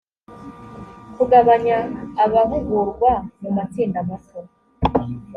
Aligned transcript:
kugabanya 1.15 1.77
abahugurwa 2.25 3.11
mu 3.41 3.49
matsinda 3.57 3.99
mato 4.09 4.39